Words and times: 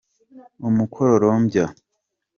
umukororombya. 0.67 1.63